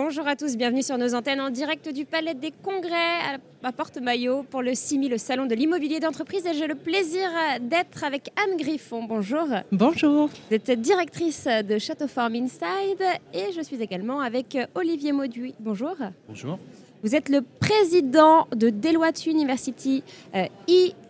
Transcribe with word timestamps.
Bonjour 0.00 0.28
à 0.28 0.36
tous, 0.36 0.56
bienvenue 0.56 0.84
sur 0.84 0.96
nos 0.96 1.16
antennes 1.16 1.40
en 1.40 1.50
direct 1.50 1.92
du 1.92 2.04
Palais 2.04 2.34
des 2.34 2.52
Congrès 2.62 3.40
à 3.64 3.72
Porte-Maillot 3.72 4.44
pour 4.44 4.62
le 4.62 4.72
CIMI, 4.72 5.08
le 5.08 5.18
Salon 5.18 5.46
de 5.46 5.56
l'immobilier 5.56 5.98
d'entreprise. 5.98 6.46
Et 6.46 6.54
j'ai 6.54 6.68
le 6.68 6.76
plaisir 6.76 7.28
d'être 7.60 8.04
avec 8.04 8.30
Anne 8.36 8.56
Griffon. 8.56 9.02
Bonjour. 9.02 9.48
Bonjour. 9.72 10.28
Vous 10.28 10.54
êtes 10.54 10.70
directrice 10.80 11.46
de 11.46 11.78
Château 11.78 12.06
Farm 12.06 12.36
Inside 12.36 13.02
et 13.34 13.50
je 13.52 13.60
suis 13.60 13.82
également 13.82 14.20
avec 14.20 14.56
Olivier 14.76 15.10
Mauduit. 15.10 15.56
Bonjour. 15.58 15.96
Bonjour. 16.28 16.60
Vous 17.02 17.16
êtes 17.16 17.28
le 17.28 17.42
président 17.42 18.46
de 18.54 18.70
Deloitte 18.70 19.26
University 19.26 20.04
euh, 20.36 20.46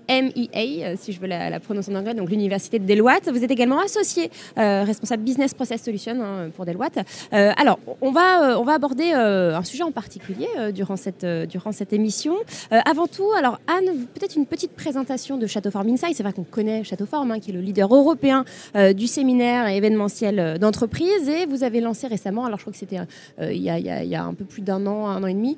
MEA, 0.08 0.84
euh, 0.84 0.94
si 0.98 1.12
je 1.12 1.20
veux 1.20 1.26
la, 1.26 1.50
la 1.50 1.60
prononcer 1.60 1.92
en 1.92 1.96
anglais, 1.96 2.14
donc 2.14 2.30
l'université 2.30 2.78
de 2.78 2.86
Deloitte. 2.86 3.28
Vous 3.30 3.44
êtes 3.44 3.50
également 3.50 3.80
associé 3.80 4.30
euh, 4.58 4.82
responsable 4.84 5.22
Business 5.22 5.54
Process 5.54 5.82
Solution 5.82 6.12
hein, 6.22 6.50
pour 6.56 6.64
Deloitte. 6.66 6.98
Euh, 7.32 7.52
alors, 7.56 7.78
on 8.00 8.10
va, 8.10 8.58
on 8.58 8.64
va 8.64 8.72
aborder 8.74 9.12
un 9.12 9.62
sujet 9.64 9.82
en 9.82 9.92
particulier 9.92 10.48
durant, 10.72 10.96
cette, 10.96 11.24
durant 11.48 11.72
cette 11.72 11.92
émission. 11.92 12.34
Avant 12.70 13.06
tout, 13.06 13.30
alors 13.36 13.58
Anne, 13.66 14.06
peut-être 14.14 14.36
une 14.36 14.46
petite 14.46 14.72
présentation 14.72 15.36
de 15.36 15.46
Château 15.46 15.70
Form 15.70 15.88
Insight. 15.88 16.14
C'est 16.16 16.22
vrai 16.22 16.32
qu'on 16.32 16.44
connaît 16.44 16.84
Château 16.84 17.06
Form, 17.06 17.30
hein, 17.30 17.40
qui 17.40 17.50
est 17.50 17.54
le 17.54 17.60
leader 17.60 17.92
européen 17.94 18.44
du 18.96 19.06
séminaire 19.06 19.68
événementiel 19.68 20.58
d'entreprise. 20.58 21.28
Et 21.28 21.46
vous 21.46 21.64
avez 21.64 21.80
lancé 21.80 22.06
récemment, 22.06 22.44
alors 22.46 22.58
je 22.58 22.64
crois 22.64 22.72
que 22.72 22.78
c'était 22.78 22.98
il, 23.40 23.62
y 23.62 23.70
a- 23.70 23.78
y 23.78 23.90
a- 23.90 24.04
y 24.04 24.14
a 24.14 24.22
un 24.24 24.34
peu 24.34 24.44
plus 24.44 24.62
d'un 24.62 24.86
an, 24.86 25.06
un 25.08 25.22
an 25.22 25.26
et 25.26 25.34
demi, 25.34 25.56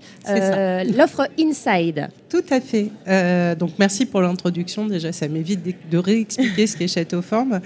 l'offre 0.97 1.29
Inside. 1.39 2.09
Tout 2.31 2.45
à 2.51 2.61
fait. 2.61 2.91
Euh, 3.09 3.57
donc 3.57 3.73
merci 3.81 4.07
pour 4.07 4.21
l'introduction. 4.21 4.87
Déjà, 4.87 5.11
ça 5.11 5.27
m'évite 5.27 5.63
de, 5.91 5.99
réexpliquer 5.99 6.69
ce 6.69 6.77
qu'est 6.77 6.87
Château 6.87 7.23
Forme. 7.23 7.59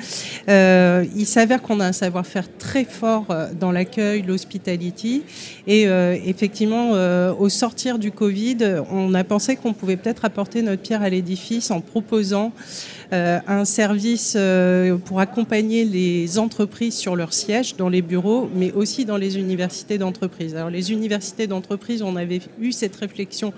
Euh, 0.49 1.05
il 1.15 1.27
s'avère 1.27 1.61
qu'on 1.61 1.81
a 1.81 1.87
un 1.87 1.93
savoir-faire 1.93 2.47
très 2.57 2.87
fort 2.87 3.27
euh, 3.29 3.49
dans 3.61 3.71
l'accueil, 3.71 4.23
l'hospitality. 4.23 5.23
Et 5.67 5.83
effectivement, 6.27 6.93
au 7.39 7.49
sortir 7.49 7.99
du 7.99 8.11
Covid, 8.11 8.59
on 8.91 9.13
a 9.15 9.25
pensé 9.25 9.57
qu'on 9.57 9.73
pouvait 9.73 9.97
peut-être 9.97 10.25
apporter 10.25 10.63
notre 10.63 10.83
pierre 10.83 11.03
à 11.03 11.09
l'édifice 11.09 11.71
en 11.71 11.81
proposant 11.81 12.53
un 13.13 13.65
service 13.65 14.37
pour 15.07 15.21
accompagner 15.21 15.85
les 15.85 16.39
entreprises 16.39 16.95
sur 16.95 17.17
leur 17.17 17.33
siège, 17.33 17.77
dans 17.77 17.89
les 17.89 18.03
bureaux, 18.03 18.51
mais 18.55 18.73
aussi 18.73 19.05
dans 19.05 19.17
les 19.17 19.39
universités 19.39 19.97
d'entreprise. 19.97 20.55
Alors 20.55 20.71
les 20.71 20.93
universités 20.93 21.47
d'entreprise, 21.47 22.03
on 22.03 22.17
avait 22.17 22.41
eu 22.61 22.73
cette 22.73 22.97
réflexion 22.97 23.53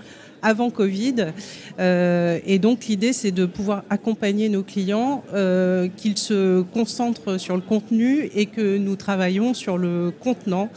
avant 0.47 0.71
Covid. 0.71 1.33
Euh, 1.81 2.39
et 2.47 2.61
donc 2.61 2.87
l'idée, 2.87 3.13
c'est 3.13 3.33
de 3.33 3.47
pouvoir 3.47 3.83
accompagner 3.91 4.49
nos 4.49 4.63
clients, 4.63 5.25
euh, 5.35 5.89
qu'ils 5.97 6.17
se 6.17 6.63
concentrent 6.63 7.39
sur 7.39 7.57
le 7.57 7.63
contenu 7.63 8.31
et 8.33 8.47
que 8.47 8.79
nous 8.79 8.95
travaillons 8.95 9.55
sur 9.55 9.77
le 9.77 10.13
contenant. 10.21 10.71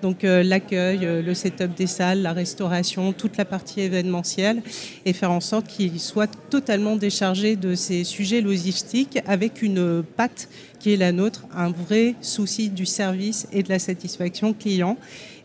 Donc 0.00 0.22
euh, 0.22 0.44
l'accueil, 0.44 1.00
le 1.02 1.34
setup 1.34 1.74
des 1.74 1.88
salles, 1.88 2.22
la 2.22 2.32
restauration, 2.32 3.12
toute 3.12 3.36
la 3.36 3.44
partie 3.44 3.80
événementielle, 3.80 4.62
et 5.04 5.12
faire 5.12 5.32
en 5.32 5.40
sorte 5.40 5.66
qu'ils 5.66 5.98
soient 5.98 6.28
totalement 6.28 6.94
déchargés 6.94 7.56
de 7.56 7.74
ces 7.74 8.04
sujets 8.04 8.40
logistiques 8.40 9.18
avec 9.26 9.60
une 9.60 10.04
patte 10.16 10.48
qui 10.78 10.92
est 10.92 10.96
la 10.96 11.10
nôtre, 11.10 11.46
un 11.52 11.72
vrai 11.72 12.14
souci 12.20 12.68
du 12.68 12.86
service 12.86 13.48
et 13.52 13.64
de 13.64 13.70
la 13.70 13.80
satisfaction 13.80 14.52
client. 14.52 14.96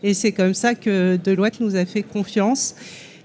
Et 0.03 0.13
c'est 0.13 0.33
comme 0.33 0.53
ça 0.53 0.75
que 0.75 1.17
Deloitte 1.23 1.59
nous 1.59 1.75
a 1.75 1.85
fait 1.85 2.03
confiance 2.03 2.75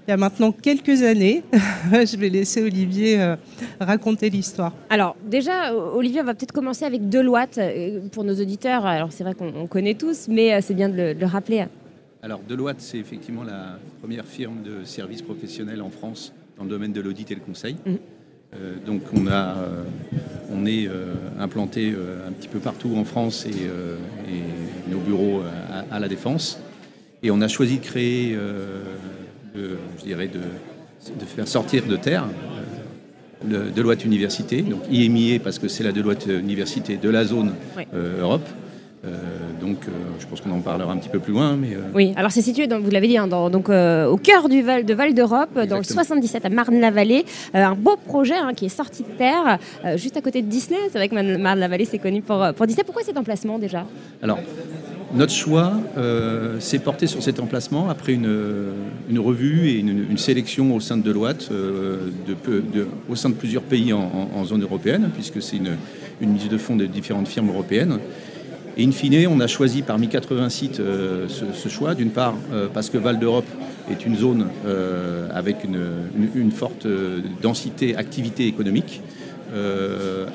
il 0.07 0.11
y 0.11 0.13
a 0.13 0.17
maintenant 0.17 0.53
quelques 0.53 1.03
années. 1.03 1.43
Je 1.91 2.17
vais 2.17 2.29
laisser 2.29 2.61
Olivier 2.63 3.19
euh, 3.19 3.35
raconter 3.79 4.29
l'histoire. 4.29 4.73
Alors 4.89 5.17
déjà, 5.25 5.75
Olivier, 5.75 6.21
on 6.21 6.25
va 6.25 6.33
peut-être 6.33 6.53
commencer 6.53 6.85
avec 6.85 7.09
Deloitte 7.09 7.57
euh, 7.57 7.99
pour 8.11 8.23
nos 8.23 8.33
auditeurs. 8.35 8.85
Alors 8.85 9.11
c'est 9.11 9.23
vrai 9.23 9.33
qu'on 9.33 9.53
on 9.53 9.67
connaît 9.67 9.95
tous, 9.95 10.27
mais 10.29 10.53
euh, 10.53 10.59
c'est 10.61 10.73
bien 10.75 10.87
de 10.87 10.95
le, 10.95 11.13
de 11.13 11.19
le 11.19 11.25
rappeler. 11.25 11.65
Alors 12.23 12.39
Deloitte, 12.47 12.79
c'est 12.79 12.97
effectivement 12.97 13.43
la 13.43 13.79
première 13.99 14.25
firme 14.25 14.61
de 14.63 14.85
services 14.85 15.21
professionnels 15.21 15.81
en 15.81 15.89
France 15.89 16.33
dans 16.57 16.63
le 16.63 16.69
domaine 16.69 16.93
de 16.93 17.01
l'audit 17.01 17.29
et 17.31 17.35
le 17.35 17.41
conseil. 17.41 17.75
Euh, 18.55 18.75
donc 18.85 19.01
on, 19.13 19.27
a, 19.27 19.57
euh, 19.57 19.83
on 20.51 20.65
est 20.65 20.87
euh, 20.87 21.15
implanté 21.37 21.93
euh, 21.93 22.27
un 22.27 22.31
petit 22.31 22.47
peu 22.47 22.59
partout 22.59 22.95
en 22.95 23.03
France 23.03 23.45
et, 23.45 23.67
euh, 23.67 23.97
et 24.29 24.89
nos 24.89 24.99
bureaux 24.99 25.41
à, 25.91 25.95
à 25.95 25.99
la 25.99 26.07
Défense. 26.07 26.59
Et 27.23 27.31
on 27.31 27.41
a 27.41 27.47
choisi 27.47 27.79
de 27.79 27.83
créer, 27.83 28.35
euh, 28.35 28.83
de, 29.57 29.77
je 29.99 30.03
dirais, 30.05 30.27
de, 30.27 30.39
de 30.39 31.25
faire 31.25 31.47
sortir 31.47 31.85
de 31.85 31.95
terre 31.95 32.25
euh, 32.25 33.47
le 33.47 33.71
Deloitte 33.71 34.03
Université, 34.05 34.61
donc 34.61 34.81
IMIA 34.91 35.39
parce 35.39 35.59
que 35.59 35.67
c'est 35.67 35.83
la 35.83 35.91
Deloitte 35.91 36.25
Université 36.27 36.97
de 36.97 37.09
la 37.09 37.23
zone 37.23 37.53
Oui. 37.77 37.83
euh, 37.93 38.21
Europe. 38.21 38.47
Euh, 39.05 39.09
donc 39.61 39.77
euh, 39.87 39.91
je 40.19 40.25
pense 40.25 40.41
qu'on 40.41 40.49
en 40.51 40.59
parlera 40.61 40.91
un 40.91 40.97
petit 40.97 41.07
peu 41.09 41.19
plus 41.19 41.31
loin, 41.33 41.55
mais 41.55 41.77
Oui, 41.93 42.13
alors 42.15 42.31
c'est 42.31 42.41
situé, 42.41 42.67
vous 42.67 42.89
l'avez 42.89 43.07
dit, 43.07 43.17
hein, 43.17 43.27
dans- 43.27 43.49
donc, 43.51 43.69
au 43.69 44.17
cœur 44.17 44.49
du 44.49 44.63
Val, 44.63 44.85
de 44.85 44.93
Val 44.93 45.13
d'Europe, 45.13 45.53
dans 45.53 45.61
le 45.75 45.81
Exactement. 45.83 46.03
77 46.03 46.45
à 46.45 46.49
Marne-la-Vallée. 46.49 47.23
Un 47.53 47.75
beau 47.75 47.95
projet 48.05 48.33
hein, 48.35 48.53
qui 48.55 48.65
est 48.65 48.69
sorti 48.81 49.03
de 49.03 49.09
terre, 49.17 49.59
juste 49.97 50.17
à 50.17 50.21
côté 50.21 50.41
de 50.41 50.47
Disney. 50.47 50.79
C'est 50.91 50.97
vrai 50.97 51.07
que 51.07 51.13
Marne- 51.15 51.37
Marne-la-Vallée, 51.37 51.85
c'est 51.85 51.99
connu 51.99 52.21
pour, 52.23 52.43
pour 52.55 52.65
Disney. 52.65 52.83
Pourquoi 52.83 53.03
cet 53.03 53.17
emplacement 53.17 53.59
déjà? 53.59 53.85
Alors, 54.23 54.39
notre 55.13 55.31
choix 55.31 55.73
euh, 55.97 56.59
s'est 56.59 56.79
porté 56.79 57.07
sur 57.07 57.23
cet 57.23 57.39
emplacement 57.39 57.89
après 57.89 58.13
une, 58.13 58.27
revue 59.17 59.69
et 59.69 59.79
une, 59.79 60.17
sélection 60.17 60.75
au 60.75 60.79
sein 60.79 60.97
de 60.97 61.01
Deloitte, 61.01 61.49
euh, 61.51 62.09
au 63.09 63.15
sein 63.15 63.29
de 63.29 63.35
plusieurs 63.35 63.63
pays 63.63 63.93
en, 63.93 64.43
zone 64.45 64.63
européenne, 64.63 65.09
puisque 65.13 65.41
c'est 65.41 65.57
une, 65.57 65.77
mise 66.27 66.49
de 66.49 66.57
fonds 66.57 66.75
de 66.75 66.85
différentes 66.85 67.27
firmes 67.27 67.49
européennes. 67.49 67.99
Et 68.75 68.85
in 68.85 68.91
fine, 68.91 69.27
on 69.27 69.39
a 69.39 69.47
choisi 69.47 69.81
parmi 69.81 70.07
80 70.07 70.49
sites 70.49 70.79
euh, 70.79 71.27
ce, 71.27 71.45
ce 71.53 71.69
choix, 71.69 71.95
d'une 71.95 72.11
part 72.11 72.35
parce 72.73 72.89
que 72.89 72.97
Val 72.97 73.17
d'Europe 73.17 73.47
est 73.89 74.05
une 74.05 74.17
zone 74.17 74.47
avec 75.33 75.63
une, 75.63 76.51
forte 76.51 76.85
densité, 77.41 77.95
activité 77.95 78.45
économique, 78.45 79.01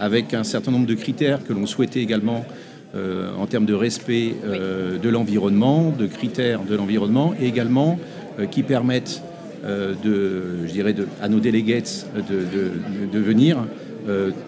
avec 0.01 0.33
un 0.33 0.45
certain 0.45 0.71
nombre 0.71 0.87
de 0.87 0.95
critères 0.95 1.45
que 1.45 1.53
l'on 1.53 1.67
souhaitait 1.67 2.01
également 2.01 2.47
euh, 2.95 3.31
en 3.39 3.47
termes 3.47 3.65
de 3.67 3.75
respect 3.75 4.35
euh, 4.45 4.99
de 4.99 5.09
l'environnement, 5.09 5.93
de 5.97 6.07
critères 6.07 6.61
de 6.69 6.75
l'environnement, 6.77 7.33
et 7.41 7.47
également 7.47 7.99
euh, 8.39 8.47
qui 8.47 8.63
permettent 8.63 9.23
de, 9.65 10.67
je 10.67 10.73
dirais 10.73 10.93
de, 10.93 11.07
à 11.23 11.29
nos 11.29 11.39
delegates 11.39 12.07
de, 12.17 12.23
de- 12.35 13.13
de 13.13 13.19
venir 13.21 13.59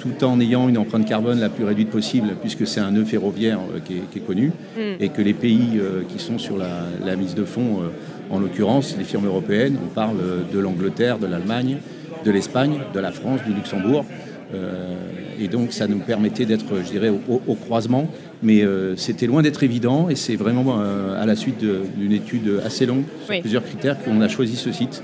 tout 0.00 0.24
en 0.24 0.40
ayant 0.40 0.68
une 0.68 0.76
empreinte 0.76 1.06
carbone 1.06 1.38
la 1.38 1.48
plus 1.48 1.62
réduite 1.62 1.88
possible, 1.88 2.30
puisque 2.40 2.66
c'est 2.66 2.80
un 2.80 2.90
nœud 2.90 3.04
ferroviaire 3.04 3.60
qui, 3.84 3.98
est, 3.98 4.02
qui 4.10 4.18
est 4.18 4.22
connu, 4.22 4.50
et 4.98 5.10
que 5.10 5.22
les 5.22 5.34
pays 5.34 5.80
qui 6.08 6.18
sont 6.18 6.38
sur 6.38 6.56
la, 6.58 6.86
la 7.06 7.14
mise 7.14 7.36
de 7.36 7.44
fonds, 7.44 7.82
en 8.30 8.40
l'occurrence 8.40 8.96
les 8.98 9.04
firmes 9.04 9.26
européennes, 9.26 9.76
on 9.84 9.94
parle 9.94 10.16
de 10.52 10.58
l'Angleterre, 10.58 11.18
de 11.20 11.28
l'Allemagne, 11.28 11.76
de 12.24 12.30
l'Espagne, 12.32 12.80
de 12.92 12.98
la 12.98 13.12
France, 13.12 13.38
du 13.46 13.52
Luxembourg. 13.54 14.04
Euh, 14.54 14.94
et 15.40 15.48
donc 15.48 15.72
ça 15.72 15.86
nous 15.86 15.98
permettait 15.98 16.44
d'être, 16.46 16.78
je 16.84 16.90
dirais, 16.90 17.10
au, 17.10 17.54
croisement, 17.54 18.08
mais 18.42 18.62
euh, 18.62 18.94
c'était 18.96 19.26
loin 19.26 19.42
d'être 19.42 19.62
évident, 19.64 20.08
et 20.08 20.14
c'est 20.14 20.36
vraiment 20.36 20.80
euh, 20.80 21.20
à 21.20 21.26
la 21.26 21.34
suite 21.34 21.64
d'une 21.96 22.12
étude 22.12 22.60
assez 22.64 22.86
longue 22.86 23.04
sur 23.24 23.30
Oui. 23.30 23.40
plusieurs 23.40 23.64
critères 23.64 24.02
qu'on 24.02 24.20
a 24.20 24.28
choisi 24.28 24.56
ce 24.56 24.72
site 24.72 25.02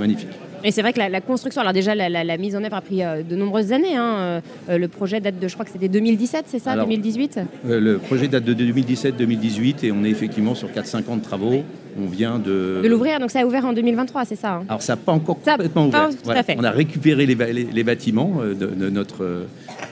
magnifique. 0.00 0.30
Et 0.64 0.70
c'est 0.72 0.82
vrai 0.82 0.92
que 0.92 0.98
la, 0.98 1.08
la 1.08 1.20
construction, 1.20 1.60
alors 1.60 1.72
déjà 1.72 1.94
la, 1.94 2.08
la- 2.08 2.24
la 2.24 2.36
mise 2.36 2.56
en 2.56 2.64
œuvre 2.64 2.74
a 2.76 2.80
pris 2.80 3.02
euh, 3.02 3.22
de 3.22 3.36
nombreuses 3.36 3.72
années. 3.72 3.96
hein. 3.96 4.40
Euh, 4.68 4.78
le 4.78 4.88
projet 4.88 5.20
date 5.20 5.38
de, 5.38 5.46
je 5.48 5.54
crois 5.54 5.64
que 5.64 5.70
c'était 5.70 5.88
2017, 5.88 6.44
c'est 6.48 6.58
ça 6.58 6.72
Alors, 6.72 6.86
2018 6.86 7.38
Euh, 7.68 7.80
le 7.80 7.98
projet 7.98 8.28
date 8.28 8.44
de 8.44 8.54
2017-2018 8.54 9.84
et 9.86 9.92
on 9.92 10.04
est 10.04 10.10
effectivement 10.10 10.54
sur 10.54 10.68
4-5 10.68 11.08
ans 11.10 11.16
de 11.16 11.22
travaux. 11.22 11.62
On 12.00 12.06
vient 12.06 12.38
de... 12.38 12.80
De 12.82 12.88
l'ouvrir, 12.88 13.18
donc 13.20 13.30
ça 13.30 13.40
a 13.40 13.44
ouvert 13.44 13.64
en 13.66 13.72
2023, 13.72 14.24
c'est 14.24 14.36
ça 14.36 14.54
hein? 14.56 14.64
Alors 14.68 14.82
ça 14.82 14.92
n'a 14.94 14.96
pas 14.98 15.12
encore 15.12 15.38
Ça- 15.44 15.52
complètement 15.52 15.88
pas 15.90 16.08
ouvert. 16.08 16.22
tout 16.22 16.30
à 16.30 16.42
fait. 16.42 16.56
On 16.58 16.64
a 16.64 16.70
récupéré 16.70 17.26
les, 17.26 17.34
ba- 17.34 17.46
les- 17.52 17.64
les 17.64 17.84
bâtiments 17.84 18.40
de, 18.44 18.54
de 18.54 18.90
notre, 18.90 19.46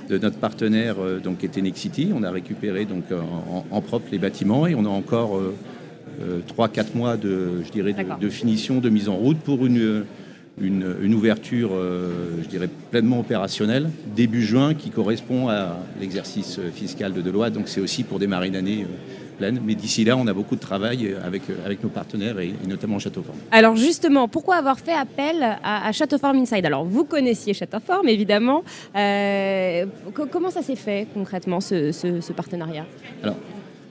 de 0.08 0.18
notre 0.18 0.38
partenaire 0.38 0.96
donc, 1.22 1.38
qui 1.38 1.46
était 1.46 1.62
Nexity. 1.62 2.10
On 2.14 2.22
a 2.22 2.30
récupéré 2.30 2.84
donc, 2.84 3.04
en, 3.12 3.56
en- 3.58 3.64
en 3.70 3.80
propre 3.80 4.06
les 4.12 4.18
bâtiments 4.18 4.66
et 4.66 4.74
on 4.74 4.84
a 4.84 4.88
encore 4.88 5.36
euh, 5.38 5.54
3-4 6.56 6.84
mois 6.94 7.16
de, 7.16 7.62
je 7.64 7.70
dirais, 7.72 7.94
de 8.20 8.28
finition, 8.28 8.78
de 8.78 8.88
mise 8.88 9.08
en 9.08 9.16
route 9.16 9.38
pour 9.38 9.66
une, 9.66 10.04
une, 10.60 10.96
une 11.02 11.14
ouverture, 11.14 11.70
euh, 11.74 12.42
je 12.42 12.48
dirais, 12.48 12.68
pleinement 12.90 13.20
opérationnelle 13.20 13.90
début 14.14 14.42
juin 14.42 14.74
qui 14.74 14.90
correspond 14.90 15.48
à 15.48 15.76
l'exercice 16.00 16.58
fiscal 16.74 17.12
de 17.12 17.20
Deloitte. 17.20 17.52
Donc 17.52 17.68
c'est 17.68 17.80
aussi 17.80 18.02
pour 18.04 18.18
démarrer 18.18 18.48
une 18.48 18.56
année 18.56 18.84
euh, 18.84 19.36
pleine. 19.38 19.60
Mais 19.66 19.74
d'ici 19.74 20.02
là, 20.04 20.16
on 20.16 20.26
a 20.26 20.32
beaucoup 20.32 20.54
de 20.56 20.60
travail 20.60 21.14
avec, 21.22 21.42
euh, 21.50 21.54
avec 21.66 21.82
nos 21.82 21.90
partenaires 21.90 22.38
et, 22.40 22.54
et 22.64 22.66
notamment 22.66 22.98
Châteauforme. 22.98 23.36
Alors 23.50 23.76
justement, 23.76 24.28
pourquoi 24.28 24.56
avoir 24.56 24.78
fait 24.78 24.94
appel 24.94 25.42
à, 25.62 25.86
à 25.88 25.92
Château 25.92 26.16
Farm 26.16 26.38
Inside? 26.38 26.64
Alors 26.64 26.84
vous 26.86 27.04
connaissiez 27.04 27.52
Château 27.52 27.80
Farm 27.80 28.08
évidemment. 28.08 28.64
Euh, 28.96 29.84
co- 30.14 30.26
comment 30.30 30.50
ça 30.50 30.62
s'est 30.62 30.74
fait 30.76 31.06
concrètement 31.12 31.60
ce, 31.60 31.92
ce- 31.92 32.22
ce 32.22 32.32
partenariat? 32.32 32.86
Alors, 33.22 33.36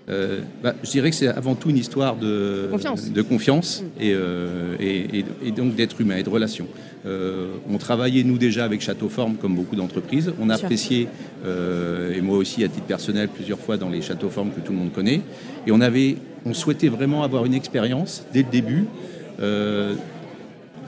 euh, 0.08 0.42
bah, 0.62 0.76
Je 0.84 0.92
dirais 0.92 1.10
que 1.10 1.16
c'est 1.16 1.28
avant 1.28 1.56
tout 1.56 1.70
une 1.70 1.78
histoire 1.78 2.16
de 2.16 2.68
confiance, 2.70 3.12
de 3.12 3.22
confiance 3.22 3.82
mm. 3.82 4.02
euh, 4.04 4.76
et, 4.80 5.26
et, 5.44 5.52
donc 5.52 5.76
d'être 5.76 6.00
humain 6.00 6.18
et 6.18 6.24
de 6.24 6.30
relation. 6.30 6.68
Euh, 7.08 7.54
on 7.70 7.78
travaillait, 7.78 8.24
nous, 8.24 8.38
déjà 8.38 8.66
avec 8.66 8.82
Château 8.82 9.10
Forme, 9.10 9.36
comme 9.36 9.56
beaucoup 9.56 9.76
d'entreprises. 9.76 10.32
On 10.40 10.50
a 10.50 10.56
apprécié, 10.56 11.08
et 11.46 12.22
moi 12.22 12.38
aussi, 12.38 12.64
à 12.64 12.68
titre 12.68 12.86
personnel, 12.86 13.30
plusieurs 13.30 13.60
fois 13.60 13.78
dans 13.78 13.90
les 13.90 14.02
Châteaux 14.02 14.30
Forme 14.30 14.52
que 14.52 14.60
tout 14.60 14.72
le 14.72 14.80
monde 14.80 14.92
connaît. 14.92 15.22
Et 15.68 15.72
on, 15.72 15.82
avait, 15.82 16.18
on 16.46 16.54
souhaitait 16.54 16.90
vraiment 16.90 17.24
avoir 17.24 17.46
une 17.46 17.54
expérience 17.54 18.26
dès 18.34 18.44
le 18.44 18.50
début, 18.50 18.86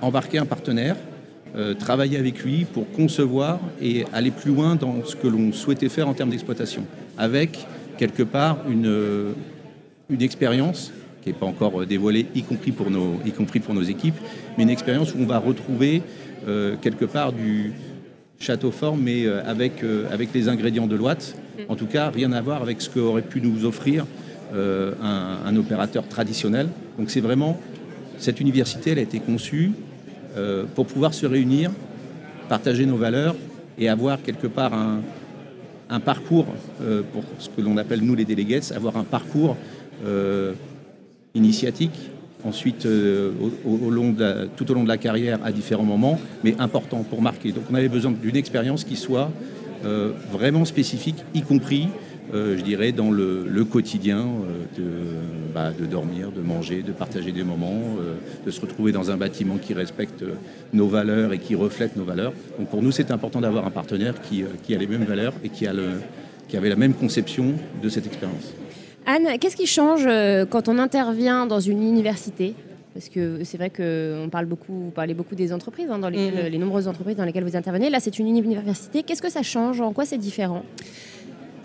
embarquer 0.01 0.39
un 0.39 0.45
partenaire, 0.45 0.95
travailler 1.77 2.17
avec 2.17 2.43
lui 2.43 2.65
pour 2.65 2.89
concevoir 2.91 3.59
et 3.79 4.05
aller 4.11 4.31
plus 4.31 4.51
loin 4.51 4.75
dans 4.75 5.05
ce 5.05 5.15
que 5.15 5.27
l'on 5.27 5.53
souhaitait 5.53 5.89
faire 5.89 6.07
en 6.07 6.15
termes 6.15 6.31
d'exploitation, 6.31 6.83
avec 7.15 7.67
quelque 7.97 8.23
part 8.23 8.59
une, 8.69 9.33
une 10.09 10.21
expérience 10.21 10.91
qui 11.21 11.29
n'est 11.29 11.35
pas 11.35 11.45
encore 11.45 11.85
dévoilée, 11.85 12.27
y 12.35 12.43
compris, 12.43 12.71
pour 12.71 12.89
nos, 12.89 13.19
y 13.25 13.31
compris 13.31 13.59
pour 13.59 13.73
nos 13.73 13.81
équipes, 13.81 14.15
mais 14.57 14.63
une 14.63 14.69
expérience 14.69 15.13
où 15.13 15.17
on 15.19 15.25
va 15.25 15.39
retrouver 15.39 16.01
euh, 16.47 16.75
quelque 16.81 17.05
part 17.05 17.33
du 17.33 17.73
château 18.39 18.71
fort, 18.71 18.95
mais 18.95 19.25
euh, 19.25 19.43
avec, 19.45 19.83
euh, 19.83 20.05
avec 20.11 20.33
les 20.33 20.47
ingrédients 20.47 20.87
de 20.87 20.95
l'Ouate. 20.95 21.35
En 21.67 21.75
tout 21.75 21.87
cas, 21.87 22.09
rien 22.09 22.31
à 22.31 22.41
voir 22.41 22.61
avec 22.61 22.81
ce 22.81 22.89
qu'aurait 22.89 23.23
pu 23.23 23.41
nous 23.41 23.65
offrir 23.65 24.05
un, 24.53 25.39
un, 25.45 25.55
opérateur 25.57 26.07
traditionnel. 26.07 26.69
Donc 26.97 27.09
c'est 27.09 27.19
vraiment, 27.19 27.59
cette 28.17 28.39
université, 28.39 28.91
elle 28.91 28.99
a 28.99 29.01
été 29.01 29.19
conçue 29.19 29.71
pour 30.73 30.85
pouvoir 30.85 31.13
se 31.13 31.25
réunir, 31.25 31.71
partager 32.47 32.85
nos 32.85 32.95
valeurs 32.95 33.35
et 33.77 33.89
avoir 33.89 34.21
quelque 34.21 34.47
part 34.47 34.73
un, 34.73 35.01
un 35.89 35.99
parcours, 35.99 36.47
euh, 36.81 37.01
pour 37.13 37.23
ce 37.39 37.49
que 37.49 37.61
l'on 37.61 37.77
appelle 37.77 38.01
nous 38.01 38.15
les 38.15 38.25
délégués, 38.25 38.59
avoir 38.75 38.97
un 38.97 39.03
parcours 39.03 39.55
euh, 40.05 40.53
initiatique, 41.33 42.11
ensuite 42.43 42.85
euh, 42.85 43.31
tout 44.55 44.71
au 44.71 44.73
long 44.73 44.83
de 44.83 44.87
la 44.87 44.97
carrière 44.97 45.39
à 45.43 45.51
différents 45.51 45.83
moments, 45.83 46.19
mais 46.43 46.55
important 46.59 47.03
pour 47.03 47.21
marquer. 47.21 47.51
Donc 47.51 47.63
on 47.71 47.75
avait 47.75 47.89
besoin 47.89 48.11
d'une 48.11 48.35
expérience 48.35 48.83
qui 48.83 48.95
soit 48.95 49.31
vraiment 50.31 50.65
spécifique, 50.65 51.23
y 51.33 51.41
compris 51.41 51.87
je 52.33 52.61
dirais, 52.61 52.91
dans 52.91 53.11
le, 53.11 53.63
quotidien 53.63 54.19
euh, 54.19 54.77
de, 54.77 55.53
bah, 55.53 55.71
de, 55.77 55.85
dormir, 55.85 56.31
de 56.31 56.41
manger, 56.41 56.81
de 56.81 56.91
partager 56.91 57.31
des 57.31 57.43
moments, 57.43 57.81
euh, 57.99 58.15
de 58.45 58.51
se 58.51 58.61
retrouver 58.61 58.91
dans 58.91 59.11
un 59.11 59.17
bâtiment 59.17 59.57
qui 59.57 59.73
respecte 59.73 60.23
nos 60.73 60.87
valeurs 60.87 61.33
et 61.33 61.39
qui 61.39 61.55
reflète 61.55 61.95
nos 61.95 62.05
valeurs. 62.05 62.33
Donc 62.57 62.69
pour 62.69 62.81
nous, 62.81 62.91
c'est 62.91 63.11
important 63.11 63.41
d'avoir 63.41 63.65
un 63.65 63.71
partenaire 63.71 64.21
qui, 64.21 64.43
qui, 64.63 64.75
a 64.75 64.77
les 64.77 64.87
mêmes 64.87 65.05
valeurs 65.05 65.33
et 65.43 65.49
qui, 65.49 65.67
a 65.67 65.73
le, 65.73 66.01
qui 66.47 66.57
avait 66.57 66.69
la 66.69 66.75
même 66.75 66.93
conception 66.93 67.53
de 67.81 67.89
cette 67.89 68.07
expérience. 68.07 68.53
Anne, 69.05 69.39
qu'est-ce 69.39 69.55
qui 69.55 69.67
change 69.67 70.05
quand 70.49 70.67
on 70.67 70.77
intervient 70.77 71.45
dans 71.45 71.61
une 71.61 71.81
université? 71.81 72.55
Parce 72.97 73.09
que 73.09 73.43
c'est 73.43 73.57
vrai 73.57 73.69
qu'on 73.69 74.27
parle 74.29 74.47
beaucoup, 74.47 74.73
vous 74.73 74.89
parlez 74.89 75.13
beaucoup 75.13 75.35
des 75.35 75.53
entreprises, 75.53 75.87
hein, 75.91 75.99
dans 75.99 76.09
lesquelles, 76.09 76.45
mhm. 76.45 76.51
les 76.51 76.57
nombreuses 76.57 76.87
entreprises 76.87 77.15
dans 77.15 77.25
lesquelles 77.25 77.43
vous 77.43 77.55
intervenez. 77.55 77.91
Là, 77.91 77.99
c'est 77.99 78.17
une 78.17 78.27
université. 78.27 79.03
Qu'est-ce 79.03 79.21
que 79.21 79.29
ça 79.29 79.43
change? 79.43 79.81
En 79.81 79.93
quoi 79.93 80.03
c'est 80.05 80.17
différent? 80.17 80.63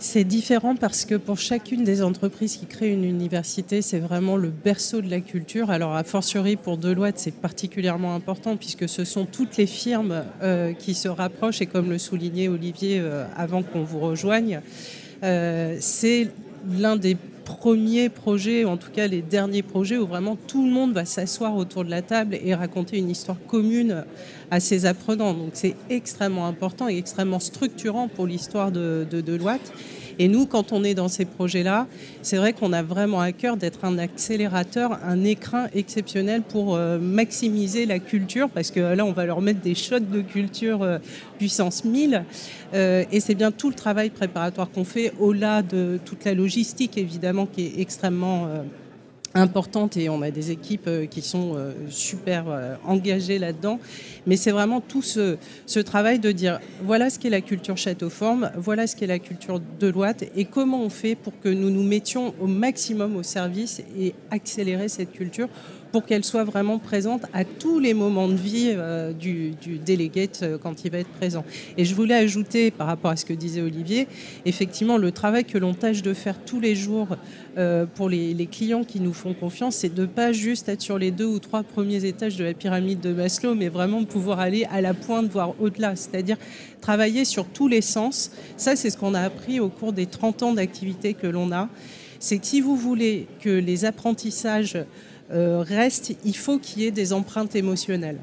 C'est 0.03 0.25
différent 0.25 0.75
parce 0.75 1.05
que 1.05 1.15
pour 1.15 1.39
chacune 1.39 1.85
des 1.85 2.03
entreprises 2.03 2.57
qui 2.57 2.67
créent 2.67 2.93
une 2.93 3.05
université, 3.05 3.83
c'est 3.83 4.01
vraiment 4.01 4.37
le 4.37 4.51
berceau 4.51 5.01
de 5.01 5.09
la 5.09 5.21
culture. 5.21 5.71
Alors, 5.71 5.95
a 5.95 6.03
fortiori 6.03 6.57
pour 6.57 6.77
Deloitte, 6.77 7.19
c'est 7.19 7.35
particulièrement 7.35 8.15
important 8.15 8.57
puisque 8.57 8.89
ce 8.89 9.05
sont 9.05 9.27
toutes 9.27 9.57
les 9.57 9.67
firmes 9.67 10.25
euh, 10.43 10.73
qui 10.73 10.95
se 10.95 11.09
rapprochent 11.09 11.63
et 11.63 11.67
comme 11.67 11.89
le 11.89 11.99
soulignait 11.99 12.49
Olivier 12.49 12.99
euh, 13.01 13.25
avant 13.37 13.63
qu'on 13.63 13.85
vous 13.85 14.01
rejoigne, 14.01 14.61
euh, 15.23 15.77
c'est 15.79 16.29
l'un 16.69 16.97
des 16.97 17.17
premiers 17.45 18.09
projets, 18.09 18.65
en 18.65 18.77
tout 18.77 18.91
cas 18.91 19.07
les 19.07 19.23
derniers 19.23 19.63
projets, 19.63 19.99
où 19.99 20.07
vraiment 20.07 20.37
tout 20.37 20.65
le 20.65 20.71
monde 20.71 20.93
va 20.93 21.05
s'asseoir 21.05 21.57
autour 21.57 21.85
de 21.85 21.91
la 21.91 22.03
table 22.03 22.37
et 22.43 22.55
raconter 22.55 22.99
une 22.99 23.11
histoire 23.11 23.37
commune 23.47 24.05
à 24.53 24.61
ses 24.61 24.85
apprenants. 24.85 25.33
Donc 25.33 25.53
c'est 25.55 25.75
extrêmement 25.89 26.47
important 26.47 26.87
et 26.87 26.99
extrêmement 26.99 27.41
structurant 27.41 28.07
pour 28.07 28.27
l'histoire 28.27 28.71
de, 28.71 29.07
de. 29.11 29.23
Et 30.19 30.29
nous, 30.29 30.45
quand 30.45 30.73
on 30.73 30.85
est 30.85 30.93
dans 30.93 31.09
ces 31.09 31.25
projets-là, 31.25 31.87
c'est 32.21 32.37
vrai 32.37 32.53
qu'on 32.53 32.75
a 32.75 32.83
vraiment 32.83 33.21
à 33.21 33.33
cœur 33.33 33.57
d'être 33.57 33.87
un 33.87 33.97
accélérateur, 33.97 34.99
un 35.03 35.25
écrin 35.25 35.69
exceptionnel 35.75 36.43
pour 36.43 36.77
euh, 36.77 36.99
maximiser 36.99 37.87
la 37.87 37.99
culture, 37.99 38.51
parce 38.51 38.71
que 38.71 38.81
là, 38.81 39.07
on 39.07 39.13
va 39.13 39.25
leur 39.25 39.41
mettre 39.41 39.61
des 39.61 39.75
shots 39.75 40.01
de 40.01 40.21
culture 40.21 40.83
euh, 40.83 40.99
puissance 41.39 41.87
1000. 41.87 42.25
Euh, 42.75 43.05
et 43.11 43.21
c'est 43.21 43.35
bien 43.35 43.53
tout 43.53 43.71
le 43.71 43.75
travail 43.75 44.11
préparatoire 44.11 44.71
qu'on 44.71 44.85
fait, 44.85 45.15
au-delà 45.19 45.63
de 45.63 45.99
toute 46.05 46.27
la 46.27 46.35
logistique, 46.35 46.99
évidemment, 46.99 47.47
qui 47.47 47.63
est 47.63 47.81
extrêmement 47.81 48.49
importante 49.35 49.97
et 49.97 50.09
on 50.09 50.23
a 50.23 50.31
des 50.31 50.51
équipes 50.51 50.87
euh, 50.87 51.07
qui 51.07 51.23
sont 51.23 51.55
euh, 51.55 51.73
super 51.89 52.45
euh, 52.49 52.75
engagées 52.85 53.39
là-dedans. 53.39 53.79
Mais 54.27 54.37
c'est 54.37 54.51
vraiment 54.51 54.81
tout 54.81 55.03
ce, 55.03 55.37
travail 55.81 56.19
de 56.19 56.33
dire 56.33 56.61
voilà 56.83 57.11
ce 57.11 57.19
qu'est 57.19 57.31
la 57.31 57.41
culture 57.41 57.77
Château-Forme, 57.77 58.51
voilà 58.57 58.87
ce 58.87 58.97
qu'est 58.97 59.07
la 59.07 59.19
culture 59.19 59.61
de 59.81 59.89
Loite 59.89 60.25
et 60.37 60.45
comment 60.45 60.83
on 60.83 60.91
fait 60.91 61.15
pour 61.15 61.33
que 61.41 61.49
nous 61.49 61.71
nous 61.71 61.83
mettions 61.83 62.35
au 62.41 62.47
maximum 62.47 63.17
au 63.17 63.23
service 63.23 63.83
et 63.99 64.15
accélérer 64.31 64.89
cette 64.89 65.13
culture 65.13 65.49
pour 65.93 66.07
qu'elle 66.07 66.25
soit 66.25 66.45
vraiment 66.45 66.79
présente 66.79 67.23
à 67.35 67.45
tous 67.45 67.79
les 67.79 67.95
moments 67.95 68.29
de 68.29 68.35
vie 68.35 68.73
euh, 68.75 69.13
du, 69.13 69.51
du 69.51 69.79
delegate 69.79 70.41
euh, 70.43 70.59
quand 70.59 70.85
il 70.85 70.91
va 70.91 70.99
être 70.99 71.11
présent. 71.11 71.45
Et 71.77 71.85
je 71.85 71.95
voulais 71.95 72.15
ajouter, 72.15 72.71
par 72.71 72.87
rapport 72.87 73.11
à 73.11 73.17
ce 73.17 73.27
que 73.27 73.35
disait 73.35 73.61
Olivier, 73.61 74.09
effectivement, 74.47 74.97
le 74.97 75.13
travail 75.13 75.45
que 75.45 75.59
l'on 75.59 75.75
tâche 75.75 76.03
de 76.03 76.15
faire 76.15 76.43
tous 76.45 76.61
les 76.61 76.75
jours 76.75 77.09
euh, 77.59 77.85
pour 77.85 78.09
les, 78.09 78.33
les, 78.33 78.47
clients 78.47 78.85
qui 78.85 79.01
nous 79.01 79.13
font 79.13 79.35
confiance, 79.35 79.77
c'est 79.77 79.95
de 79.95 80.07
pas 80.07 80.33
juste 80.33 80.69
être 80.69 80.81
sur 80.81 80.99
les 80.99 81.11
deux 81.11 81.27
ou 81.27 81.39
trois 81.39 81.63
premiers 81.63 82.05
étages 82.07 82.37
de 82.37 82.45
la 82.45 82.55
pyramide 82.55 83.01
de 83.01 83.13
Maslow, 83.13 83.55
mais 83.55 83.69
vraiment 83.69 84.05
pouvoir 84.05 84.41
aller 84.41 84.65
à 84.71 84.81
la 84.81 84.95
pointe, 84.95 85.31
voire 85.31 85.55
au-delà, 85.61 85.95
c'est-à-dire 85.95 86.39
travailler 86.81 87.27
sur 87.27 87.47
tous 87.47 87.69
les 87.69 87.83
sens. 87.83 88.31
Ça, 88.57 88.77
c'est 88.77 88.89
ce 88.89 88.97
qu'on 88.97 89.13
a 89.15 89.21
appris 89.21 89.61
au 89.61 89.69
cours 89.69 89.93
des 89.93 90.07
30 90.07 90.43
ans 90.43 90.53
d'activité 90.55 91.13
que 91.13 91.27
l'on 91.27 91.53
a. 91.53 91.69
C'est 92.19 92.39
que 92.39 92.47
si 92.47 92.61
vous 92.61 92.77
voulez 92.77 93.27
que 93.41 93.51
les 93.51 93.85
apprentissages 93.85 94.79
reste, 95.33 96.15
il 96.25 96.37
faut 96.37 96.59
qu'il 96.59 96.83
y 96.83 96.87
ait 96.87 96.91
des 96.91 97.13
empreintes 97.13 97.57
émotionnelles. 97.57 98.19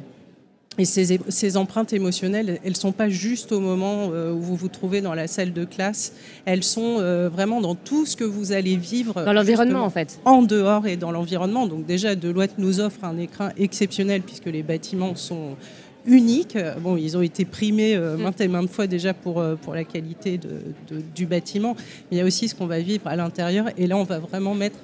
Et 0.79 0.85
ces, 0.85 1.19
ces, 1.27 1.57
empreintes 1.57 1.91
émotionnelles, 1.91 2.59
elles 2.63 2.71
ne 2.71 2.75
sont 2.75 2.93
pas 2.93 3.09
juste 3.09 3.51
au 3.51 3.59
moment 3.59 4.11
euh, 4.13 4.31
où 4.31 4.39
vous 4.39 4.55
vous 4.55 4.69
trouvez 4.69 5.01
dans 5.01 5.13
la 5.13 5.27
salle 5.27 5.51
de 5.51 5.65
classe, 5.65 6.13
elles 6.45 6.63
sont 6.63 6.99
euh, 6.99 7.27
vraiment 7.27 7.59
dans 7.59 7.75
tout 7.75 8.05
ce 8.05 8.15
que 8.15 8.23
vous 8.23 8.53
allez 8.53 8.77
vivre. 8.77 9.25
Dans 9.25 9.33
l'environnement, 9.33 9.83
en 9.83 9.89
fait. 9.89 10.21
En 10.23 10.41
dehors 10.41 10.87
et 10.87 10.95
dans 10.95 11.11
l'environnement. 11.11 11.67
Donc 11.67 11.85
déjà, 11.85 12.15
Deloitte 12.15 12.57
nous 12.57 12.79
offre 12.79 13.03
un 13.03 13.17
écran 13.17 13.49
exceptionnel 13.57 14.21
puisque 14.21 14.45
les 14.45 14.63
bâtiments 14.63 15.15
sont 15.15 15.57
uniques. 16.05 16.57
Bon, 16.79 16.95
ils 16.95 17.17
ont 17.17 17.21
été 17.21 17.43
primés 17.43 17.97
euh, 17.97 18.15
mm. 18.15 18.21
maintes 18.21 18.39
et 18.39 18.47
maintes 18.47 18.69
fois 18.69 18.87
déjà 18.87 19.13
pour, 19.13 19.43
pour 19.61 19.73
la 19.73 19.83
qualité 19.83 20.37
de, 20.37 20.61
de, 20.89 21.01
du 21.13 21.25
bâtiment. 21.25 21.75
Mais 22.09 22.17
il 22.17 22.19
y 22.19 22.21
a 22.21 22.25
aussi 22.25 22.47
ce 22.47 22.55
qu'on 22.55 22.67
va 22.67 22.79
vivre 22.79 23.05
à 23.07 23.17
l'intérieur. 23.17 23.65
Et 23.77 23.85
là, 23.85 23.97
on 23.97 24.05
va 24.05 24.19
vraiment 24.19 24.55
mettre 24.55 24.77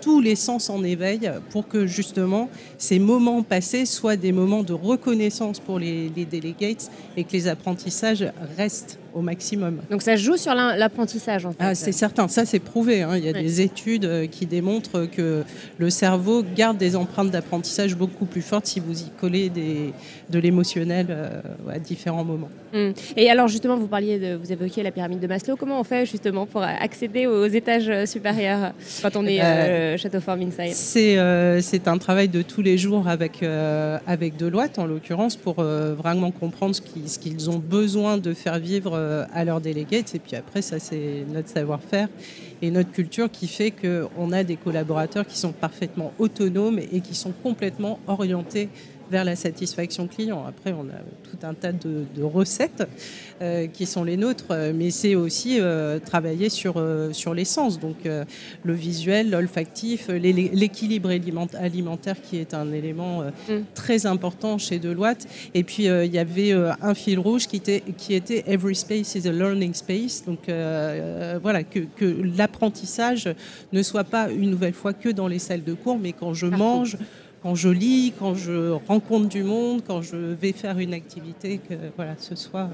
tous 0.00 0.20
les 0.20 0.36
sens 0.36 0.70
en 0.70 0.84
éveil 0.84 1.30
pour 1.50 1.68
que 1.68 1.86
justement 1.86 2.48
ces 2.78 2.98
moments 2.98 3.42
passés 3.42 3.86
soient 3.86 4.16
des 4.16 4.32
moments 4.32 4.62
de 4.62 4.72
reconnaissance 4.72 5.60
pour 5.60 5.78
les, 5.78 6.08
les 6.14 6.24
delegates 6.24 6.90
et 7.16 7.24
que 7.24 7.32
les 7.32 7.48
apprentissages 7.48 8.24
restent 8.56 8.99
au 9.14 9.20
maximum. 9.20 9.80
Donc 9.90 10.02
ça 10.02 10.16
joue 10.16 10.36
sur 10.36 10.54
l'apprentissage 10.54 11.46
en 11.46 11.50
fait. 11.52 11.58
Ah, 11.60 11.74
c'est 11.74 11.92
certain, 11.92 12.28
ça 12.28 12.44
c'est 12.44 12.58
prouvé. 12.58 13.02
Hein. 13.02 13.16
Il 13.16 13.24
y 13.24 13.28
a 13.28 13.32
des 13.32 13.60
études 13.60 14.04
euh, 14.04 14.26
qui 14.26 14.46
démontrent 14.46 15.06
que 15.06 15.44
le 15.78 15.90
cerveau 15.90 16.42
garde 16.42 16.78
des 16.78 16.96
empreintes 16.96 17.30
d'apprentissage 17.30 17.96
beaucoup 17.96 18.26
plus 18.26 18.42
fortes 18.42 18.66
si 18.66 18.80
vous 18.80 19.02
y 19.02 19.10
collez 19.20 19.48
des, 19.48 19.92
de 20.30 20.38
l'émotionnel 20.38 21.06
euh, 21.10 21.40
à 21.68 21.78
différents 21.78 22.24
moments. 22.24 22.48
Hum. 22.72 22.92
Et 23.16 23.30
alors 23.30 23.48
justement, 23.48 23.76
vous 23.76 23.88
parliez 23.88 24.18
de, 24.18 24.34
vous 24.36 24.52
évoquiez 24.52 24.82
la 24.82 24.92
pyramide 24.92 25.20
de 25.20 25.26
Maslow. 25.26 25.56
Comment 25.56 25.80
on 25.80 25.84
fait 25.84 26.06
justement 26.06 26.46
pour 26.46 26.62
accéder 26.62 27.26
aux 27.26 27.46
étages 27.46 27.88
euh, 27.88 28.06
supérieurs 28.06 28.72
quand 29.02 29.16
on 29.16 29.26
est 29.26 29.42
euh, 29.42 29.96
Château 29.96 30.20
Form 30.20 30.40
Inside 30.40 30.72
C'est 30.72 31.88
un 31.88 31.98
travail 31.98 32.28
de 32.28 32.42
tous 32.42 32.62
les 32.62 32.78
jours 32.78 33.08
avec, 33.08 33.42
avec 34.06 34.36
Deloitte 34.36 34.78
en 34.78 34.86
l'occurrence 34.86 35.36
pour 35.36 35.62
vraiment 35.62 36.30
comprendre 36.30 36.74
ce 36.74 36.80
qu'ils 36.80 37.36
qu 37.36 37.48
ont 37.48 37.58
besoin 37.58 38.18
de 38.18 38.32
faire 38.34 38.58
vivre 38.58 38.96
à 39.32 39.44
leurs 39.44 39.60
délégués. 39.60 40.04
Et 40.14 40.18
puis 40.18 40.36
après, 40.36 40.62
ça, 40.62 40.78
c'est 40.78 41.24
notre 41.32 41.48
savoir-faire 41.48 42.08
et 42.62 42.70
notre 42.70 42.90
culture 42.90 43.30
qui 43.30 43.48
fait 43.48 43.70
qu'on 43.70 44.32
a 44.32 44.44
des 44.44 44.56
collaborateurs 44.56 45.26
qui 45.26 45.38
sont 45.38 45.52
parfaitement 45.52 46.12
autonomes 46.18 46.78
et 46.78 47.00
qui 47.00 47.14
sont 47.14 47.32
complètement 47.42 47.98
orientés 48.06 48.68
vers 49.10 49.24
la 49.24 49.36
satisfaction 49.36 50.06
client. 50.06 50.44
Après, 50.46 50.72
on 50.72 50.82
a 50.88 51.00
tout 51.24 51.46
un 51.46 51.54
tas 51.54 51.72
de, 51.72 52.04
de 52.14 52.22
recettes 52.22 52.88
euh, 53.42 53.66
qui 53.66 53.86
sont 53.86 54.04
les 54.04 54.16
nôtres, 54.16 54.54
mais 54.74 54.90
c'est 54.90 55.14
aussi 55.14 55.58
euh, 55.60 55.98
travailler 55.98 56.48
sur, 56.48 56.74
euh, 56.76 57.12
sur 57.12 57.34
l'essence, 57.34 57.78
donc 57.78 58.06
euh, 58.06 58.24
le 58.64 58.72
visuel, 58.74 59.30
l'olfactif, 59.30 60.08
l'équilibre 60.08 61.10
alimentaire 61.10 62.20
qui 62.22 62.38
est 62.38 62.54
un 62.54 62.72
élément 62.72 63.22
euh, 63.22 63.30
mm. 63.60 63.64
très 63.74 64.06
important 64.06 64.58
chez 64.58 64.78
Deloitte. 64.78 65.26
Et 65.54 65.64
puis, 65.64 65.88
euh, 65.88 66.04
il 66.04 66.12
y 66.12 66.18
avait 66.18 66.52
un 66.52 66.94
fil 66.94 67.18
rouge 67.18 67.46
qui 67.46 67.56
était, 67.56 67.82
qui 67.96 68.14
était 68.14 68.44
Every 68.46 68.74
space 68.74 69.14
is 69.14 69.28
a 69.28 69.32
learning 69.32 69.74
space. 69.74 70.24
Donc, 70.24 70.40
voilà, 70.46 71.62
que, 71.64 71.80
que 71.96 72.04
l'apprentissage 72.36 73.28
ne 73.72 73.82
soit 73.82 74.04
pas 74.04 74.30
une 74.30 74.50
nouvelle 74.50 74.72
fois 74.74 74.92
que 74.92 75.08
dans 75.08 75.28
les 75.28 75.38
salles 75.38 75.64
de 75.64 75.74
cours, 75.74 75.98
mais 75.98 76.12
quand 76.12 76.34
je 76.34 76.46
mange, 76.46 76.96
quand 77.42 77.54
je 77.54 77.68
lis, 77.68 78.12
quand 78.18 78.34
je 78.34 78.72
rencontre 78.86 79.28
du 79.28 79.42
monde, 79.42 79.82
quand 79.86 80.02
je 80.02 80.16
vais 80.16 80.52
faire 80.52 80.78
une 80.78 80.94
activité, 80.94 81.58
que 81.58 81.74
voilà, 81.96 82.14
ce 82.18 82.34
soit 82.34 82.68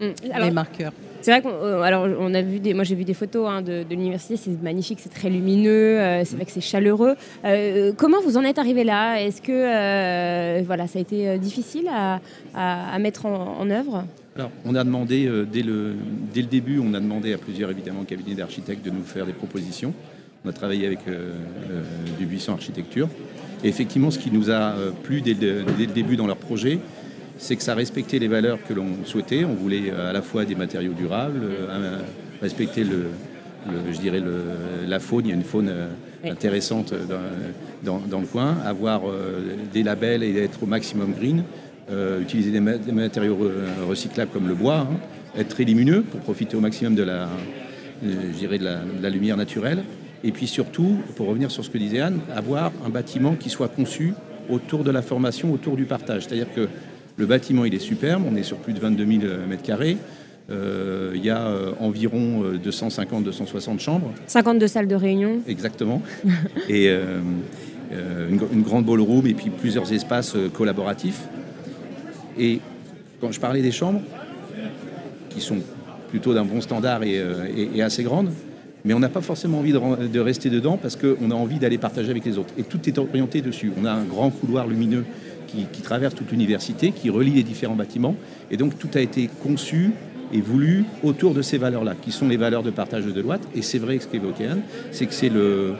mm. 0.00 0.40
les 0.42 0.50
marqueurs. 0.50 0.92
C'est 1.22 1.30
vrai 1.30 1.40
qu'on 1.40 1.48
euh, 1.54 1.80
alors 1.80 2.06
on 2.20 2.34
a 2.34 2.42
vu 2.42 2.60
des, 2.60 2.74
moi 2.74 2.84
j'ai 2.84 2.94
vu 2.94 3.04
des 3.04 3.14
photos 3.14 3.48
hein, 3.48 3.62
de, 3.62 3.82
l'université, 3.88 4.36
c'est 4.36 4.62
magnifique, 4.62 4.98
c'est 5.00 5.08
très 5.08 5.30
lumineux, 5.30 5.98
euh, 5.98 6.22
c'est 6.22 6.36
vrai 6.36 6.44
que 6.44 6.50
c'est 6.50 6.60
chaleureux. 6.60 7.14
Euh, 7.46 7.92
comment 7.96 8.20
vous 8.20 8.36
en 8.36 8.42
êtes 8.42 8.58
arrivé 8.58 8.84
là? 8.84 9.22
Est-ce 9.22 9.40
que 9.40 10.62
voilà, 10.64 10.86
ça 10.86 10.98
a 10.98 11.02
été 11.02 11.38
difficile 11.38 11.88
à, 11.90 12.20
à, 12.54 12.98
mettre 12.98 13.24
en, 13.24 13.56
en, 13.58 13.70
œuvre? 13.70 14.04
Alors, 14.36 14.50
on 14.66 14.74
a 14.74 14.84
demandé 14.84 15.30
dès, 15.50 15.62
le, 15.62 15.94
dès 16.34 16.42
le 16.42 16.48
début, 16.48 16.78
on 16.78 16.92
a 16.92 17.00
demandé 17.00 17.32
à 17.32 17.38
plusieurs 17.38 17.70
évidemment 17.70 18.04
cabinets 18.04 18.34
d'architectes 18.34 18.84
de 18.84 18.90
nous 18.90 19.04
faire 19.04 19.24
des 19.24 19.32
propositions. 19.32 19.94
On 20.44 20.50
a 20.50 20.52
travaillé 20.52 20.86
avec 20.86 21.00
du 22.18 22.26
Buisson 22.26 22.52
Architecture. 22.52 23.08
Et 23.62 23.68
effectivement, 23.68 24.10
ce 24.10 24.18
qui 24.18 24.30
nous 24.30 24.50
a 24.50 24.74
plu 25.02 25.22
dès 25.22 25.34
le 25.34 25.86
début 25.86 26.16
dans 26.16 26.26
leur 26.26 26.36
projet, 26.36 26.80
c'est 27.38 27.56
que 27.56 27.62
ça 27.62 27.74
respectait 27.74 28.18
les 28.18 28.28
valeurs 28.28 28.58
que 28.66 28.72
l'on 28.72 29.04
souhaitait. 29.04 29.44
On 29.44 29.54
voulait 29.54 29.90
euh, 29.90 30.10
à 30.10 30.12
la 30.12 30.22
fois 30.22 30.44
des 30.44 30.54
matériaux 30.54 30.92
durables, 30.92 31.40
euh, 31.42 31.98
respecter 32.40 32.84
le, 32.84 33.06
je 33.90 33.98
dirais 33.98 34.22
la 34.86 35.00
faune. 35.00 35.26
Il 35.26 35.30
y 35.30 35.32
a 35.32 35.34
une 35.34 35.42
faune 35.42 35.68
euh, 35.68 35.88
intéressante 36.24 36.94
dans, 37.82 38.20
le 38.20 38.26
coin. 38.26 38.56
Avoir 38.64 39.02
des 39.72 39.82
labels 39.82 40.22
et 40.22 40.38
être 40.38 40.62
au 40.62 40.66
maximum 40.66 41.12
green. 41.12 41.44
utiliser 42.20 42.50
des, 42.50 42.60
matériaux 42.60 43.38
recyclables 43.86 44.30
comme 44.30 44.48
le 44.48 44.54
bois. 44.54 44.88
Hein. 44.90 45.38
être 45.38 45.48
très 45.48 45.64
lumineux 45.64 46.00
pour 46.00 46.20
profiter 46.20 46.56
au 46.56 46.60
maximum 46.60 46.94
de 46.94 47.02
la, 47.02 47.28
je 48.02 48.38
dirais 48.38 48.56
de 48.56 48.64
la, 49.02 49.10
lumière 49.10 49.36
naturelle. 49.36 49.84
Et 50.24 50.32
puis 50.32 50.46
surtout, 50.46 50.96
pour 51.16 51.28
revenir 51.28 51.50
sur 51.50 51.64
ce 51.64 51.70
que 51.70 51.78
disait 51.78 52.00
Anne, 52.00 52.20
avoir 52.34 52.72
un 52.84 52.88
bâtiment 52.88 53.34
qui 53.34 53.50
soit 53.50 53.68
conçu 53.68 54.14
autour 54.48 54.82
de 54.82 54.90
la 54.90 55.02
formation, 55.02 55.52
autour 55.52 55.76
du 55.76 55.84
partage. 55.84 56.24
C'est-à-dire 56.24 56.52
que 56.54 56.68
le 57.16 57.26
bâtiment, 57.26 57.64
il 57.64 57.74
est 57.74 57.78
superbe, 57.78 58.24
on 58.28 58.34
est 58.34 58.42
sur 58.42 58.56
plus 58.56 58.72
de 58.72 58.80
22 58.80 59.06
000 59.06 59.20
mètres 59.48 59.62
carrés. 59.62 59.98
Euh, 60.50 61.12
il 61.14 61.24
y 61.24 61.30
a 61.30 61.46
euh, 61.46 61.72
environ 61.80 62.42
250-260 62.54 63.74
euh, 63.74 63.78
chambres. 63.78 64.12
52 64.26 64.66
salles 64.66 64.88
de 64.88 64.94
réunion. 64.94 65.40
Exactement. 65.46 66.02
et 66.68 66.90
une, 67.90 68.62
grande 68.62 68.84
ballroom 68.84 69.26
et 69.26 69.34
puis 69.34 69.50
plusieurs 69.50 69.92
espaces 69.92 70.36
collaboratifs. 70.52 71.22
Et 72.38 72.60
quand 73.20 73.30
je 73.30 73.40
parlais 73.40 73.62
des 73.62 73.72
chambres, 73.72 74.00
qui 75.30 75.40
sont 75.40 75.58
plutôt 76.10 76.34
d'un 76.34 76.44
bon 76.44 76.60
standard 76.60 77.02
et, 77.02 77.82
assez 77.82 78.02
grandes, 78.02 78.30
mais 78.84 78.92
on 78.92 78.98
n'a 78.98 79.08
pas 79.08 79.22
forcément 79.22 79.58
envie 79.58 79.72
de, 79.72 80.20
rester 80.20 80.50
dedans 80.50 80.78
parce 80.80 80.96
qu'on 80.96 81.30
a 81.30 81.34
envie 81.34 81.58
d'aller 81.58 81.78
partager 81.78 82.10
avec 82.10 82.24
les 82.24 82.36
autres. 82.36 82.52
Et 82.58 82.62
tout 82.62 82.86
est 82.88 82.98
orienté 82.98 83.40
dessus. 83.40 83.72
On 83.80 83.86
a 83.86 83.92
un 83.92 84.04
grand 84.04 84.30
couloir 84.30 84.66
lumineux 84.66 85.04
qui, 85.46 85.82
traverse 85.82 86.14
toute 86.14 86.30
l'université, 86.32 86.90
qui 86.90 87.10
relie 87.10 87.30
les 87.30 87.44
différents 87.44 87.76
bâtiments. 87.76 88.16
Et 88.50 88.56
donc 88.56 88.78
tout 88.78 88.88
a 88.94 89.00
été 89.00 89.30
conçu 89.42 89.92
et 90.32 90.40
voulu 90.40 90.84
autour 91.02 91.32
de 91.32 91.42
ces 91.42 91.58
valeurs-là, 91.58 91.94
qui 92.00 92.10
sont 92.10 92.28
les 92.28 92.36
valeurs 92.36 92.62
de 92.62 92.70
partage 92.70 93.06
de 93.06 93.12
Deloitte. 93.12 93.46
Et 93.54 93.62
c'est 93.62 93.78
vrai 93.78 93.98
ce 94.00 94.08
qu'évoquait 94.08 94.46
Anne, 94.46 94.62
c'est 94.90 95.06
que 95.06 95.14
c'est 95.14 95.28
le, 95.28 95.76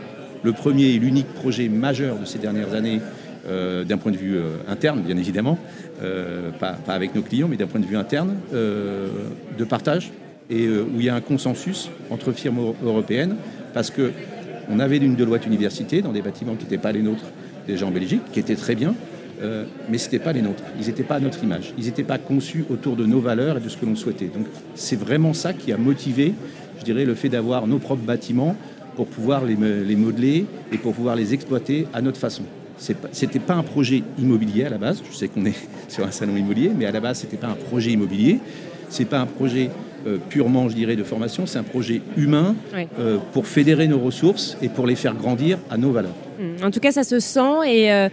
premier 0.57 0.85
et 0.85 0.99
l'unique 0.99 1.27
projet 1.35 1.69
majeur 1.69 2.19
de 2.19 2.25
ces 2.25 2.39
dernières 2.39 2.73
années 2.73 3.01
euh, 3.47 3.85
d'un 3.85 3.99
point 3.99 4.13
de 4.13 4.17
vue 4.17 4.37
euh, 4.37 4.57
interne, 4.69 5.01
bien 5.01 5.17
évidemment, 5.17 5.59
euh, 6.03 6.51
pas, 6.53 6.77
avec 6.87 7.15
nos 7.15 7.23
clients, 7.23 7.49
mais 7.49 7.57
d'un 7.57 7.67
point 7.67 7.81
de 7.81 7.87
vue 7.87 7.97
interne, 7.97 8.37
de 8.53 9.65
partage, 9.65 10.13
et 10.51 10.69
où 10.69 10.99
il 10.99 11.05
y 11.05 11.09
a 11.09 11.15
un 11.15 11.21
consensus 11.21 11.91
entre 12.11 12.33
firmes 12.33 12.75
européennes, 12.85 13.37
parce 13.73 13.91
que 13.91 14.13
on 14.71 14.79
avait 14.79 14.97
une 14.97 15.15
Deloitte 15.15 15.47
Université 15.47 16.03
dans 16.03 16.13
des 16.13 16.23
bâtiments 16.23 16.55
qui 16.55 16.65
n'étaient 16.65 16.79
pas 16.79 16.93
les 16.93 17.03
nôtres 17.03 17.25
déjà 17.67 17.87
en 17.87 17.91
Belgique, 17.91 18.23
qui 18.33 18.41
étaient 18.41 18.57
très 18.57 18.75
bien, 18.75 18.95
euh, 19.43 19.65
mais 19.91 19.99
ce 19.99 20.07
n'était 20.07 20.19
pas 20.19 20.33
les 20.33 20.43
nôtres. 20.43 20.63
Ils 20.81 20.87
n'étaient 20.87 21.03
pas 21.03 21.17
à 21.17 21.21
notre 21.21 21.43
image. 21.43 21.75
Ils 21.79 21.85
n'étaient 21.85 22.05
pas 22.05 22.19
conçus 22.19 22.65
autour 22.71 22.97
de 22.97 23.05
nos 23.05 23.21
valeurs 23.21 23.59
et 23.59 23.61
de 23.61 23.69
ce 23.69 23.77
que 23.77 23.87
l'on 23.87 23.97
souhaitait. 23.97 24.27
Donc 24.27 24.47
c'est 24.75 24.99
vraiment 24.99 25.33
ça 25.33 25.53
qui 25.53 25.73
a 25.73 25.77
motivé, 25.77 26.35
je 26.79 26.85
dirais, 26.85 27.05
le 27.05 27.15
fait 27.15 27.29
d'avoir 27.29 27.67
nos 27.67 27.79
propres 27.79 28.05
bâtiments 28.05 28.57
pour 28.97 29.07
pouvoir 29.07 29.45
les, 29.45 29.57
les, 29.57 29.97
modeler 29.97 30.47
et 30.73 30.79
pour 30.79 30.95
pouvoir 30.95 31.17
les 31.17 31.35
exploiter 31.35 31.89
à 31.93 32.01
notre 32.01 32.19
façon. 32.19 32.45
Ce 32.79 32.93
n'était 32.93 33.41
pas 33.41 33.55
un 33.55 33.63
projet 33.63 34.03
immobilier 34.19 34.65
à 34.65 34.71
la 34.71 34.79
base. 34.79 35.03
Je 35.11 35.17
sais 35.17 35.29
qu'on 35.29 35.47
est 35.47 35.55
sur 35.89 36.07
un 36.07 36.11
salon 36.11 36.37
immobilier, 36.37 36.71
mais 36.77 36.87
à 36.87 36.93
la 36.93 37.01
base, 37.01 37.21
ce 37.21 37.25
n'était 37.25 37.37
pas 37.37 37.49
un 37.49 37.55
projet 37.55 37.93
immobilier. 37.93 38.39
Ce 38.89 39.01
n'est 39.01 39.09
pas 39.09 39.19
un 39.19 39.27
projet 39.27 39.71
euh, 40.07 40.19
purement, 40.29 40.69
je 40.69 40.75
dirais, 40.75 40.97
de 40.97 41.05
formation. 41.05 41.47
C'est 41.47 41.59
un 41.59 41.65
projet 41.65 42.03
humain 42.17 42.55
euh, 42.99 43.19
pour 43.33 43.47
fédérer 43.47 43.89
nos 43.89 43.99
ressources 43.99 44.57
et 44.63 44.69
pour 44.69 44.87
les 44.87 44.97
faire 44.97 45.15
grandir 45.15 45.59
à 45.71 45.77
nos 45.77 45.93
valeurs. 45.93 46.15
En 46.63 46.71
tout 46.71 46.81
cas, 46.81 46.93
ça 46.93 47.05
se 47.05 47.21
sent 47.21 47.67
et, 47.67 47.93
euh, 47.93 48.09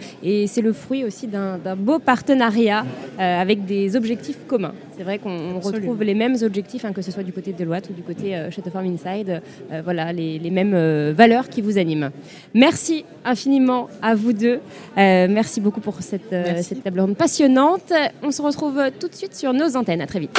c'est 0.46 0.60
le 0.60 0.72
fruit 0.72 1.04
aussi 1.04 1.26
d'un 1.26 1.58
beau 1.76 1.98
partenariat 1.98 2.84
euh, 3.18 3.40
avec 3.40 3.64
des 3.64 3.96
objectifs 3.96 4.38
communs. 4.46 4.74
C'est 4.96 5.02
vrai 5.02 5.18
qu'on 5.18 5.58
retrouve 5.58 6.02
les 6.02 6.14
mêmes 6.14 6.36
objectifs, 6.42 6.84
hein, 6.84 6.92
que 6.92 7.02
ce 7.02 7.10
soit 7.10 7.22
du 7.22 7.32
côté 7.32 7.52
de 7.52 7.58
Deloitte 7.58 7.90
ou 7.90 7.92
du 7.92 8.02
côté 8.02 8.36
euh, 8.36 8.50
Château 8.50 8.70
Farm 8.70 8.86
Inside. 8.86 9.42
voilà, 9.84 10.12
les, 10.12 10.50
mêmes 10.52 11.12
valeurs 11.12 11.48
qui 11.48 11.62
vous 11.62 11.78
animent. 11.78 12.10
Merci 12.52 13.06
infiniment 13.24 13.88
à 14.02 14.14
vous 14.14 14.34
deux. 14.34 14.60
merci 14.96 15.60
beaucoup 15.60 15.80
pour 15.80 16.02
cette, 16.02 16.34
cette 16.60 16.84
table 16.84 17.00
ronde 17.00 17.16
passionnante. 17.16 17.92
On 18.22 18.30
se 18.30 18.42
retrouve 18.42 18.78
tout 19.00 19.08
de 19.08 19.14
suite 19.14 19.34
sur 19.34 19.54
nos 19.54 19.76
antennes. 19.76 20.02
À 20.02 20.06
très 20.06 20.20
vite. 20.20 20.38